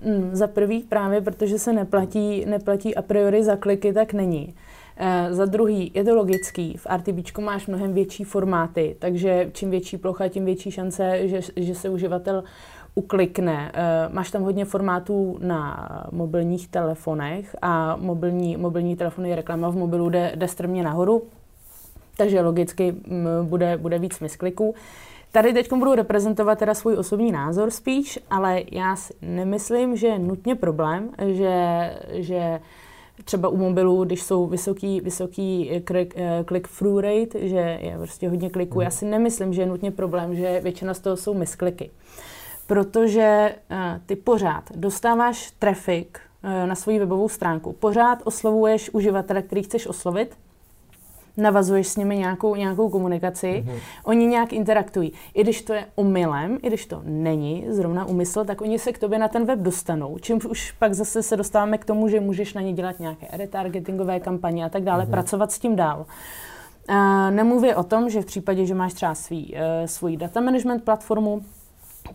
Mm, 0.05 0.31
za 0.33 0.47
prvý 0.47 0.83
právě, 0.83 1.21
protože 1.21 1.59
se 1.59 1.73
neplatí, 1.73 2.45
neplatí 2.45 2.95
a 2.95 3.03
priori 3.03 3.45
za 3.45 3.57
kliky, 3.57 3.93
tak 3.93 4.13
není. 4.13 4.55
Uh, 5.01 5.35
za 5.35 5.45
druhý, 5.45 5.91
je 5.95 6.05
to 6.05 6.15
logický, 6.15 6.77
v 6.77 6.87
RTBčku 6.97 7.41
máš 7.41 7.67
mnohem 7.67 7.93
větší 7.93 8.25
formáty, 8.25 8.97
takže 8.99 9.51
čím 9.53 9.71
větší 9.71 9.97
plocha, 9.99 10.29
tím 10.29 10.45
větší 10.45 10.71
šance, 10.71 11.29
že, 11.29 11.41
že 11.57 11.75
se 11.75 11.89
uživatel 11.89 12.45
uklikne. 12.95 13.73
Uh, 13.75 14.15
máš 14.15 14.31
tam 14.31 14.43
hodně 14.43 14.65
formátů 14.65 15.39
na 15.41 15.89
mobilních 16.13 16.69
telefonech 16.69 17.57
a 17.63 17.97
mobilní, 17.97 18.57
mobilní 18.57 18.97
telefony 18.97 19.35
reklama 19.35 19.69
v 19.69 19.77
mobilu 19.77 20.11
jde, 20.11 20.33
jde 20.35 20.49
strmě 20.49 20.83
nahoru, 20.83 21.23
takže 22.17 22.41
logicky 22.41 22.95
bude, 23.43 23.77
bude 23.77 23.99
víc 23.99 24.21
miskliků. 24.21 24.75
Tady 25.33 25.53
teď 25.53 25.73
budu 25.73 25.95
reprezentovat 25.95 26.59
teda 26.59 26.75
svůj 26.75 26.95
osobní 26.95 27.33
názor 27.33 27.71
spíš, 27.71 28.19
ale 28.31 28.63
já 28.73 28.97
si 28.97 29.15
nemyslím, 29.23 29.97
že 29.97 30.07
je 30.07 30.19
nutně 30.19 30.55
problém, 30.55 31.11
že, 31.27 31.55
že 32.13 32.61
třeba 33.25 33.49
u 33.49 33.57
mobilu, 33.57 34.05
když 34.05 34.23
jsou 34.23 34.47
vysoký, 34.47 35.01
vysoký 35.01 35.71
click-through 36.45 37.01
rate, 37.01 37.49
že 37.49 37.79
je 37.83 37.95
prostě 37.99 38.29
hodně 38.29 38.51
kliků, 38.51 38.81
já 38.81 38.91
si 38.91 39.05
nemyslím, 39.05 39.53
že 39.53 39.63
je 39.63 39.67
nutně 39.67 39.91
problém, 39.91 40.35
že 40.35 40.61
většina 40.61 40.95
z 40.95 41.01
toho 41.01 41.17
jsou 41.17 41.35
miskliky. 41.35 41.91
Protože 42.67 43.55
uh, 43.71 43.77
ty 44.07 44.17
pořád 44.17 44.65
dostáváš 44.75 45.51
traffic 45.59 46.09
uh, 46.45 46.69
na 46.69 46.75
svoji 46.75 46.99
webovou 46.99 47.29
stránku, 47.29 47.73
pořád 47.73 48.19
oslovuješ 48.25 48.91
uživatele, 48.93 49.43
který 49.43 49.63
chceš 49.63 49.87
oslovit, 49.87 50.37
navazuješ 51.37 51.89
s 51.89 51.97
nimi 51.97 52.19
nějakou, 52.19 52.55
nějakou 52.55 52.89
komunikaci, 52.89 53.65
mm-hmm. 53.67 53.79
oni 54.05 54.27
nějak 54.27 54.53
interaktují. 54.53 55.13
I 55.35 55.43
když 55.43 55.63
to 55.63 55.73
je 55.73 55.87
omylem, 55.95 56.59
i 56.63 56.67
když 56.67 56.87
to 56.87 57.03
není 57.05 57.65
zrovna 57.69 58.05
úmysl, 58.05 58.45
tak 58.45 58.61
oni 58.61 58.79
se 58.79 58.93
k 58.93 58.99
tobě 58.99 59.19
na 59.19 59.29
ten 59.29 59.45
web 59.45 59.59
dostanou. 59.59 60.19
Čím 60.19 60.39
už 60.51 60.73
pak 60.73 60.95
zase 60.95 61.23
se 61.23 61.37
dostáváme 61.37 61.79
k 61.79 61.85
tomu, 61.85 62.09
že 62.09 62.21
můžeš 62.21 62.55
na 62.55 62.61
ně 62.61 62.73
dělat 62.73 63.01
nějaké 63.01 63.27
retargetingové 63.33 64.21
kampaně 64.21 64.65
a 64.65 64.69
tak 64.69 64.83
dále, 64.83 65.05
mm-hmm. 65.05 65.11
pracovat 65.11 65.53
s 65.53 65.59
tím 65.59 65.77
dál. 65.77 66.07
Uh, 66.89 66.97
nemluvě 67.31 67.77
o 67.77 67.83
tom, 67.83 68.11
že 68.11 68.23
v 68.23 68.27
případě, 68.27 68.67
že 68.67 68.75
máš 68.75 68.95
třeba 68.95 69.15
svý, 69.15 69.55
uh, 69.55 69.87
svůj 69.87 70.17
data 70.17 70.41
management 70.41 70.85
platformu, 70.85 71.43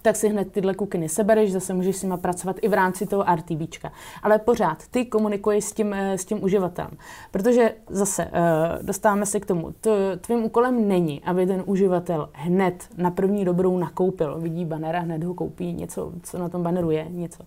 tak 0.02 0.16
si 0.16 0.30
hned 0.30 0.52
tyhle 0.52 0.74
kukiny 0.74 1.10
sebereš, 1.10 1.52
zase 1.52 1.74
můžeš 1.74 1.96
s 1.96 2.04
nimi 2.04 2.18
pracovat 2.18 2.56
i 2.62 2.68
v 2.68 2.74
rámci 2.74 3.06
toho 3.06 3.26
RTBčka. 3.36 3.92
Ale 4.24 4.40
pořád 4.40 4.88
ty 4.88 5.06
komunikuješ 5.06 5.66
s 5.66 5.74
tím, 5.74 5.94
eh, 5.94 6.18
s 6.18 6.26
tím 6.26 6.44
uživatelem. 6.44 6.92
Protože 7.32 7.74
zase 7.90 8.26
uh, 8.26 8.86
dostáváme 8.86 9.26
se 9.26 9.40
k 9.40 9.46
tomu, 9.46 9.74
to, 9.82 9.92
tvým 10.18 10.44
úkolem 10.44 10.88
není, 10.88 11.22
aby 11.24 11.46
ten 11.46 11.64
uživatel 11.66 12.30
hned 12.34 12.88
na 12.98 13.12
první 13.12 13.46
dobrou 13.46 13.78
nakoupil, 13.78 14.42
vidí 14.42 14.66
banner 14.66 14.96
a 14.96 15.00
hned 15.00 15.24
ho 15.24 15.34
koupí 15.34 15.74
něco, 15.74 16.12
co 16.24 16.38
na 16.38 16.50
tom 16.50 16.64
banneru 16.64 16.92
je, 16.92 17.06
něco. 17.10 17.44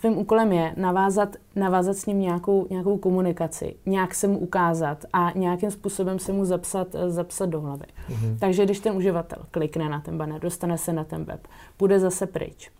Tvým 0.00 0.18
úkolem 0.18 0.52
je 0.52 0.74
navázat, 0.76 1.36
navázat 1.56 1.96
s 1.96 2.06
ním 2.06 2.20
nějakou, 2.20 2.66
nějakou 2.70 2.98
komunikaci, 2.98 3.76
nějak 3.86 4.14
se 4.14 4.28
mu 4.28 4.38
ukázat 4.38 5.04
a 5.12 5.32
nějakým 5.34 5.70
způsobem 5.70 6.18
se 6.18 6.32
mu 6.32 6.44
zapsat, 6.44 6.88
zapsat 7.06 7.46
do 7.46 7.60
hlavy. 7.60 7.86
Mm-hmm. 8.10 8.38
Takže 8.40 8.64
když 8.64 8.80
ten 8.80 8.96
uživatel 8.96 9.38
klikne 9.50 9.88
na 9.88 10.00
ten 10.00 10.18
banner, 10.18 10.40
dostane 10.40 10.78
se 10.78 10.92
na 10.92 11.04
ten 11.04 11.24
web, 11.24 11.48
bude 11.78 12.00
zase 12.00 12.26
pryč. 12.26 12.70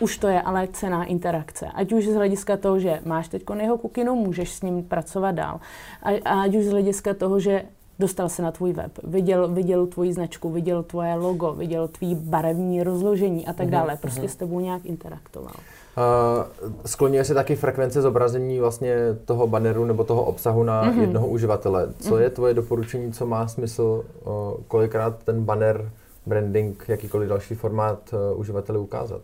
Už 0.00 0.18
to 0.18 0.28
je 0.28 0.42
ale 0.42 0.68
cená 0.72 1.04
interakce. 1.04 1.66
Ať 1.66 1.92
už 1.92 2.06
z 2.06 2.14
hlediska 2.14 2.56
toho, 2.56 2.78
že 2.78 3.00
máš 3.04 3.28
teď 3.28 3.42
jeho 3.60 3.78
kukinu, 3.78 4.14
můžeš 4.14 4.50
s 4.50 4.62
ním 4.62 4.82
pracovat 4.82 5.32
dál. 5.32 5.60
A 6.02 6.40
ať 6.42 6.54
už 6.54 6.64
z 6.64 6.70
hlediska 6.70 7.14
toho, 7.14 7.40
že 7.40 7.62
dostal 7.98 8.28
se 8.28 8.42
na 8.42 8.50
tvůj 8.50 8.72
web, 8.72 8.92
viděl, 9.04 9.48
viděl 9.48 9.86
tvoji 9.86 10.12
značku, 10.12 10.50
viděl 10.50 10.82
tvoje 10.82 11.14
logo, 11.14 11.52
viděl 11.52 11.88
tvý 11.88 12.14
barevní 12.14 12.82
rozložení 12.82 13.46
a 13.46 13.52
tak 13.52 13.66
mhm, 13.66 13.70
dále. 13.70 13.96
Prostě 13.96 14.20
mhm. 14.20 14.28
s 14.28 14.36
tebou 14.36 14.60
nějak 14.60 14.84
interaktoval. 14.84 15.54
Uh, 15.96 16.72
skloňuje 16.86 17.24
se 17.24 17.34
taky 17.34 17.56
frekvence 17.56 18.02
zobrazení 18.02 18.60
vlastně 18.60 18.96
toho 19.24 19.46
banneru 19.46 19.84
nebo 19.84 20.04
toho 20.04 20.24
obsahu 20.24 20.62
na 20.62 20.84
mm-hmm. 20.84 21.00
jednoho 21.00 21.26
uživatele. 21.26 21.88
Co 22.00 22.14
mm-hmm. 22.14 22.20
je 22.20 22.30
tvoje 22.30 22.54
doporučení, 22.54 23.12
co 23.12 23.26
má 23.26 23.48
smysl, 23.48 24.04
uh, 24.24 24.32
kolikrát 24.68 25.16
ten 25.24 25.44
banner, 25.44 25.90
branding, 26.26 26.84
jakýkoliv 26.88 27.28
další 27.28 27.54
formát 27.54 27.98
uh, 28.12 28.40
uživateli 28.40 28.78
ukázat? 28.78 29.20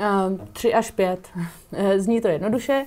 Uh, 0.00 0.38
tři 0.52 0.74
až 0.74 0.90
pět. 0.90 1.28
Zní 1.96 2.20
to 2.20 2.28
jednoduše. 2.28 2.86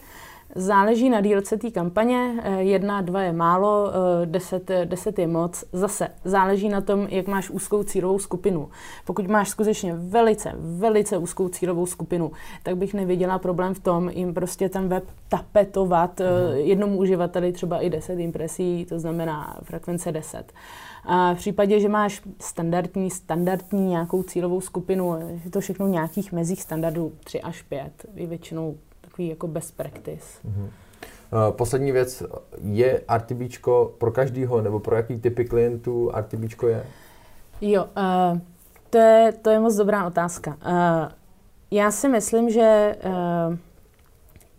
Záleží 0.55 1.09
na 1.09 1.21
dílce 1.21 1.57
té 1.57 1.71
kampaně. 1.71 2.39
Eh, 2.43 2.63
jedna, 2.63 3.01
dva 3.01 3.21
je 3.21 3.33
málo, 3.33 3.91
eh, 3.91 4.25
deset, 4.25 4.71
deset 4.85 5.19
je 5.19 5.27
moc. 5.27 5.63
Zase 5.73 6.07
záleží 6.25 6.69
na 6.69 6.81
tom, 6.81 7.07
jak 7.09 7.27
máš 7.27 7.49
úzkou 7.49 7.83
cílovou 7.83 8.19
skupinu. 8.19 8.69
Pokud 9.05 9.27
máš 9.27 9.49
skutečně 9.49 9.95
velice, 9.95 10.53
velice 10.57 11.17
úzkou 11.17 11.49
cílovou 11.49 11.85
skupinu, 11.85 12.31
tak 12.63 12.77
bych 12.77 12.93
neviděla 12.93 13.39
problém 13.39 13.73
v 13.73 13.79
tom 13.79 14.09
jim 14.09 14.33
prostě 14.33 14.69
ten 14.69 14.87
web 14.87 15.03
tapetovat 15.29 16.19
mm. 16.19 16.57
jednomu 16.57 16.97
uživateli 16.97 17.51
třeba 17.51 17.79
i 17.79 17.89
10 17.89 18.19
impresí, 18.19 18.85
to 18.85 18.99
znamená 18.99 19.57
frekvence 19.63 20.11
10. 20.11 20.53
A 21.05 21.33
v 21.33 21.37
případě, 21.37 21.79
že 21.79 21.89
máš 21.89 22.21
standardní, 22.41 23.09
standardní 23.09 23.87
nějakou 23.87 24.23
cílovou 24.23 24.61
skupinu, 24.61 25.15
je 25.45 25.51
to 25.51 25.59
všechno 25.59 25.85
v 25.85 25.89
nějakých 25.89 26.31
mezích 26.31 26.61
standardů 26.61 27.13
3 27.23 27.41
až 27.41 27.61
5, 27.61 27.91
je 28.15 28.27
většinou 28.27 28.77
takový 29.17 29.29
jako 29.29 29.47
best 29.47 29.77
practice. 29.77 30.39
Mm-hmm. 30.47 30.69
Poslední 31.51 31.91
věc, 31.91 32.23
je 32.63 33.01
RTB 33.17 33.65
pro 33.97 34.11
každýho 34.11 34.61
nebo 34.61 34.79
pro 34.79 34.95
jaký 34.95 35.19
typy 35.19 35.45
klientů 35.45 36.11
RTB 36.17 36.63
je? 36.67 36.85
Jo, 37.61 37.83
uh, 37.83 38.39
to, 38.89 38.97
je, 38.97 39.33
to 39.41 39.49
je 39.49 39.59
moc 39.59 39.75
dobrá 39.75 40.07
otázka. 40.07 40.57
Uh, 40.65 41.11
já 41.71 41.91
si 41.91 42.09
myslím, 42.09 42.49
že 42.49 42.95
uh, 43.05 43.57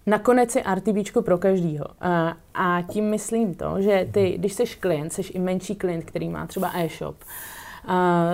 Nakonec 0.06 0.56
je 0.56 0.64
RTB 0.74 1.24
pro 1.24 1.38
každýho. 1.38 1.84
A, 2.00 2.36
a 2.54 2.82
tím 2.82 3.10
myslím 3.10 3.54
to, 3.54 3.82
že 3.82 4.08
ty, 4.12 4.38
když 4.38 4.52
jsi 4.52 4.64
klient, 4.66 5.12
jsi 5.12 5.22
i 5.22 5.38
menší 5.38 5.74
klient, 5.74 6.04
který 6.04 6.28
má 6.28 6.46
třeba 6.46 6.72
e-shop, 6.74 7.16
a 7.20 7.57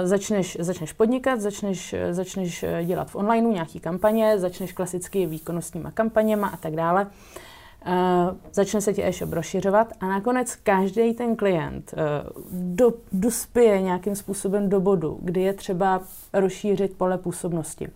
začneš, 0.02 0.56
začneš 0.60 0.92
podnikat, 0.92 1.40
začneš, 1.40 1.94
začneš 2.10 2.64
dělat 2.84 3.10
v 3.10 3.16
onlineu 3.16 3.52
nějaký 3.52 3.80
kampaně, 3.80 4.38
začneš 4.38 4.72
klasicky 4.72 5.26
výkonnostníma 5.26 5.90
kampaněma 5.90 6.48
a 6.48 6.56
tak 6.56 6.76
dále. 6.76 7.06
Uh, 7.86 7.92
začne 8.52 8.80
se 8.80 8.94
ti 8.94 9.04
e-shop 9.04 9.32
rozšiřovat 9.32 9.92
a 10.00 10.08
nakonec 10.08 10.54
každý 10.54 11.14
ten 11.14 11.36
klient 11.36 11.94
uh, 11.96 12.42
do, 12.52 12.92
dospěje 13.12 13.82
nějakým 13.82 14.16
způsobem 14.16 14.68
do 14.68 14.80
bodu, 14.80 15.18
kdy 15.22 15.42
je 15.42 15.52
třeba 15.52 16.02
rozšířit 16.32 16.98
pole 16.98 17.18
působnosti. 17.18 17.88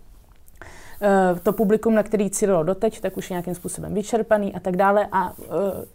Eh, 1.01 1.39
to 1.39 1.53
publikum, 1.53 1.95
na 1.95 2.03
který 2.03 2.29
cílilo 2.29 2.63
doteď, 2.63 3.01
tak 3.01 3.17
už 3.17 3.29
je 3.29 3.33
nějakým 3.33 3.55
způsobem 3.55 3.93
vyčerpaný 3.93 4.55
a 4.55 4.59
tak 4.59 4.77
dále 4.77 5.07
a 5.11 5.33
eh, 5.41 5.45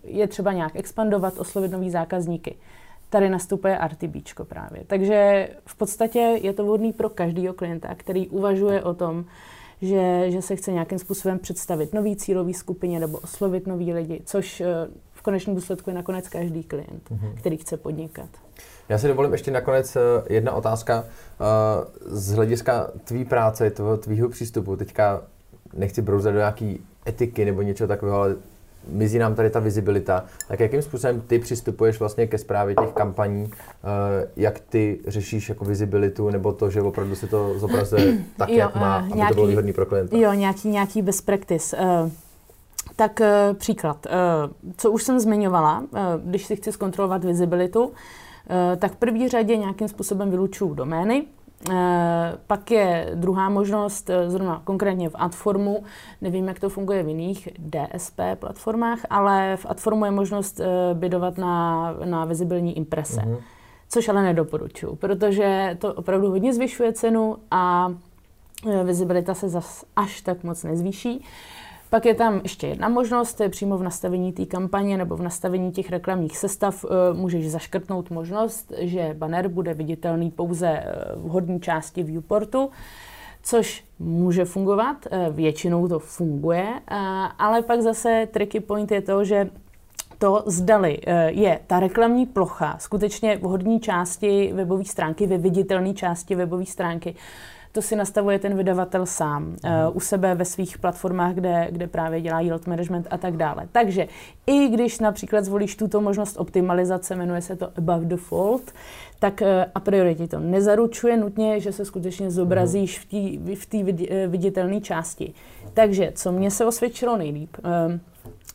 je 0.04 0.28
třeba 0.28 0.52
nějak 0.52 0.76
expandovat, 0.76 1.38
oslovit 1.38 1.72
nový 1.72 1.90
zákazníky. 1.90 2.56
Tady 3.14 3.30
nastupuje 3.30 3.78
RTB 3.86 4.44
právě. 4.44 4.82
Takže 4.86 5.48
v 5.66 5.74
podstatě 5.76 6.18
je 6.18 6.52
to 6.52 6.64
vhodný 6.64 6.92
pro 6.92 7.08
každého 7.08 7.54
klienta, 7.54 7.94
který 7.94 8.28
uvažuje 8.28 8.82
o 8.82 8.94
tom, 8.94 9.24
že, 9.82 10.30
že 10.30 10.42
se 10.42 10.56
chce 10.56 10.72
nějakým 10.72 10.98
způsobem 10.98 11.38
představit 11.38 11.92
nový 11.92 12.16
cílový 12.16 12.54
skupině 12.54 13.00
nebo 13.00 13.18
oslovit 13.18 13.66
nový 13.66 13.92
lidi, 13.92 14.22
což 14.24 14.60
eh, 14.60 14.66
v 15.12 15.22
konečném 15.22 15.56
důsledku 15.56 15.90
je 15.90 15.94
nakonec 15.94 16.28
každý 16.28 16.62
klient, 16.62 17.10
mm-hmm. 17.10 17.34
který 17.34 17.56
chce 17.56 17.76
podnikat. 17.76 18.28
Já 18.88 18.98
si 18.98 19.08
dovolím 19.08 19.32
ještě 19.32 19.50
nakonec 19.50 19.96
eh, 19.96 20.00
jedna 20.34 20.52
otázka 20.52 21.04
eh, 21.04 21.44
z 22.00 22.32
hlediska 22.32 22.90
tvý 23.04 23.24
práce, 23.24 23.70
tvého 23.70 23.96
tvýho 23.96 24.28
přístupu. 24.28 24.76
Teďka 24.76 25.22
nechci 25.74 26.02
brouzat 26.02 26.32
do 26.32 26.38
nějaký 26.38 26.80
etiky 27.08 27.44
nebo 27.44 27.62
něčeho 27.62 27.88
takového, 27.88 28.18
ale 28.18 28.36
mizí 28.88 29.18
nám 29.18 29.34
tady 29.34 29.50
ta 29.50 29.60
vizibilita. 29.60 30.24
Tak 30.48 30.60
jakým 30.60 30.82
způsobem 30.82 31.20
ty 31.26 31.38
přistupuješ 31.38 32.00
vlastně 32.00 32.26
ke 32.26 32.38
zprávě 32.38 32.74
těch 32.74 32.92
kampaní, 32.92 33.50
eh, 33.50 34.28
jak 34.36 34.60
ty 34.60 35.00
řešíš 35.06 35.48
jako 35.48 35.64
vizibilitu, 35.64 36.30
nebo 36.30 36.52
to, 36.52 36.70
že 36.70 36.82
opravdu 36.82 37.14
si 37.14 37.26
to 37.26 37.58
zobrazuje 37.58 38.18
tak, 38.36 38.48
jo, 38.48 38.56
jak 38.56 38.76
má, 38.76 38.96
aby 38.96 39.12
nějaký, 39.12 39.28
to 39.28 39.34
bylo 39.34 39.46
výhodný 39.46 39.72
pro 39.72 39.86
klienta? 39.86 40.16
Jo, 40.16 40.32
nějaký, 40.32 40.68
nějaký 40.68 41.02
best 41.02 41.26
practice. 41.26 41.76
Uh, 41.76 42.10
tak 42.96 43.20
příklad. 43.58 44.06
Co 44.76 44.90
už 44.90 45.02
jsem 45.02 45.20
zmiňovala, 45.20 45.84
když 46.24 46.46
si 46.46 46.56
chci 46.56 46.72
zkontrolovat 46.72 47.24
vizibilitu, 47.24 47.92
Eh, 48.50 48.76
tak 48.76 48.92
v 48.92 48.96
první 48.96 49.28
řadě 49.28 49.56
nějakým 49.56 49.88
způsobem 49.88 50.30
vylučuju 50.30 50.74
domény, 50.74 51.26
eh, 51.26 51.43
pak 52.46 52.70
je 52.70 53.10
druhá 53.14 53.48
možnost, 53.48 54.10
eh, 54.10 54.30
zrovna 54.30 54.60
konkrétně 54.64 55.08
v 55.08 55.14
Adformu, 55.14 55.84
nevím, 56.20 56.48
jak 56.48 56.60
to 56.60 56.68
funguje 56.68 57.02
v 57.02 57.08
jiných 57.08 57.48
DSP 57.58 58.20
platformách, 58.34 58.98
ale 59.10 59.56
v 59.56 59.66
Adformu 59.68 60.04
je 60.04 60.10
možnost 60.10 60.60
bydovat 60.94 61.38
na, 61.38 61.92
na 62.04 62.24
vizibilní 62.24 62.76
imprese, 62.76 63.20
mm-hmm. 63.20 63.38
což 63.88 64.08
ale 64.08 64.22
nedoporučuju, 64.22 64.96
protože 64.96 65.76
to 65.80 65.94
opravdu 65.94 66.30
hodně 66.30 66.54
zvyšuje 66.54 66.92
cenu 66.92 67.36
a 67.50 67.92
vizibilita 68.84 69.34
se 69.34 69.48
zas 69.48 69.84
až 69.96 70.20
tak 70.20 70.44
moc 70.44 70.64
nezvýší. 70.64 71.24
Pak 71.94 72.06
je 72.06 72.14
tam 72.14 72.40
ještě 72.42 72.66
jedna 72.66 72.88
možnost, 72.88 73.34
to 73.34 73.42
je 73.42 73.48
přímo 73.48 73.78
v 73.78 73.82
nastavení 73.82 74.32
té 74.32 74.46
kampaně 74.46 74.98
nebo 74.98 75.16
v 75.16 75.22
nastavení 75.22 75.72
těch 75.72 75.90
reklamních 75.90 76.38
sestav. 76.38 76.84
Eh, 76.84 77.14
můžeš 77.14 77.50
zaškrtnout 77.50 78.10
možnost, 78.10 78.72
že 78.78 79.14
banner 79.18 79.48
bude 79.48 79.74
viditelný 79.74 80.30
pouze 80.30 80.68
eh, 80.68 80.84
v 81.16 81.28
hodní 81.28 81.60
části 81.60 82.02
viewportu, 82.02 82.70
což 83.42 83.84
může 83.98 84.44
fungovat, 84.44 84.96
eh, 85.10 85.28
většinou 85.30 85.88
to 85.88 85.98
funguje, 85.98 86.66
ale 87.38 87.62
pak 87.62 87.80
zase 87.80 88.28
tricky 88.30 88.60
point 88.60 88.90
je 88.90 89.02
to, 89.02 89.24
že 89.24 89.50
to 90.18 90.42
zdali 90.46 90.98
je 91.26 91.60
ta 91.66 91.80
reklamní 91.80 92.26
plocha 92.26 92.76
skutečně 92.78 93.36
v 93.36 93.42
hodní 93.42 93.80
části 93.80 94.52
webové 94.54 94.84
stránky, 94.84 95.26
ve 95.26 95.38
viditelné 95.38 95.94
části 95.94 96.34
webové 96.34 96.66
stránky, 96.66 97.14
to 97.74 97.82
si 97.82 97.96
nastavuje 97.96 98.38
ten 98.38 98.56
vydavatel 98.56 99.06
sám 99.06 99.46
uh, 99.46 99.96
u 99.96 100.00
sebe 100.00 100.34
ve 100.34 100.44
svých 100.44 100.78
platformách, 100.78 101.34
kde, 101.34 101.68
kde 101.70 101.86
právě 101.86 102.20
dělá 102.20 102.40
yield 102.40 102.66
management 102.66 103.06
a 103.10 103.18
tak 103.18 103.36
dále. 103.36 103.68
Takže 103.72 104.08
i 104.46 104.68
když 104.68 105.00
například 105.00 105.44
zvolíš 105.44 105.76
tuto 105.76 106.00
možnost 106.00 106.36
optimalizace, 106.36 107.16
jmenuje 107.16 107.42
se 107.42 107.56
to 107.56 107.70
above 107.76 108.04
default, 108.04 108.72
tak 109.18 109.40
uh, 109.40 109.48
a 109.74 109.80
priori 109.80 110.14
ti 110.14 110.28
to 110.28 110.40
nezaručuje 110.40 111.16
nutně, 111.16 111.60
že 111.60 111.72
se 111.72 111.84
skutečně 111.84 112.30
zobrazíš 112.30 112.98
v 112.98 113.66
té 113.66 113.82
v 113.82 114.06
eh, 114.08 114.26
viditelné 114.26 114.80
části. 114.80 115.34
Takže 115.74 116.12
co 116.14 116.32
mě 116.32 116.50
se 116.50 116.66
osvědčilo 116.66 117.16
nejlíp, 117.16 117.56
uh, 117.58 117.98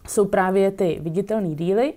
jsou 0.08 0.26
právě 0.26 0.72
ty 0.72 1.00
viditelné 1.02 1.56
díly, 1.56 1.94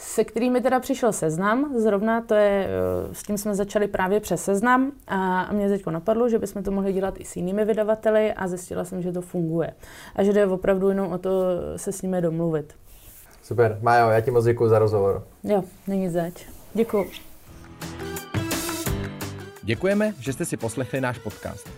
se 0.00 0.24
kterými 0.24 0.60
teda 0.60 0.80
přišel 0.80 1.12
seznam, 1.12 1.74
zrovna 1.76 2.20
to 2.20 2.34
je, 2.34 2.68
eh, 2.68 3.14
s 3.14 3.22
tím 3.22 3.38
jsme 3.38 3.54
začali 3.54 3.88
právě 3.88 4.20
přes 4.20 4.44
seznam 4.44 4.92
a 5.08 5.52
mě 5.52 5.68
teď 5.68 5.86
napadlo, 5.86 6.28
že 6.28 6.38
bychom 6.38 6.62
to 6.62 6.70
mohli 6.70 6.92
dělat 6.92 7.14
i 7.18 7.24
s 7.24 7.36
jinými 7.36 7.64
vydavateli 7.64 8.32
a 8.32 8.48
zjistila 8.48 8.84
jsem, 8.84 9.02
že 9.02 9.12
to 9.12 9.20
funguje 9.20 9.70
a 10.16 10.22
že 10.22 10.32
jde 10.32 10.46
opravdu 10.46 10.88
jenom 10.88 11.12
o 11.12 11.18
to 11.18 11.30
se 11.76 11.92
s 11.92 12.02
nimi 12.02 12.20
domluvit. 12.20 12.74
Super, 13.42 13.78
Majo, 13.82 14.10
já 14.10 14.20
ti 14.20 14.30
moc 14.30 14.44
děkuji 14.44 14.68
za 14.68 14.78
rozhovor. 14.78 15.26
Jo, 15.44 15.64
není 15.86 16.08
zač. 16.08 16.46
Děkuji. 16.74 17.10
Děkujeme, 19.62 20.14
že 20.18 20.32
jste 20.32 20.44
si 20.44 20.56
poslechli 20.56 21.00
náš 21.00 21.18
podcast. 21.18 21.68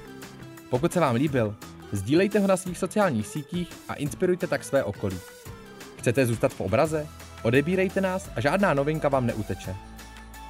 Pokud 0.70 0.92
se 0.92 1.00
vám 1.00 1.14
líbil, 1.14 1.54
sdílejte 1.92 2.38
ho 2.38 2.46
na 2.46 2.56
svých 2.56 2.78
sociálních 2.78 3.26
sítích 3.26 3.72
a 3.88 3.94
inspirujte 3.94 4.46
tak 4.46 4.64
své 4.64 4.84
okolí. 4.84 5.18
Chcete 5.98 6.26
zůstat 6.26 6.52
v 6.52 6.60
obraze? 6.60 7.06
Odebírejte 7.42 8.00
nás 8.00 8.30
a 8.36 8.40
žádná 8.40 8.74
novinka 8.74 9.08
vám 9.08 9.26
neuteče. 9.26 9.76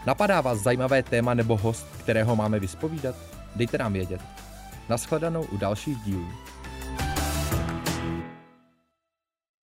Napadá 0.07 0.41
vás 0.41 0.59
zajímavé 0.59 1.03
téma 1.03 1.35
nebo 1.35 1.57
host, 1.57 1.87
kterého 1.99 2.37
máme 2.37 2.61
vyspovídat? 2.61 3.17
Dejte 3.57 3.79
nám 3.79 3.93
vědět. 3.93 4.21
Naschledanou 4.89 5.43
u 5.43 5.57
dalších 5.57 5.99
dílů. 5.99 6.29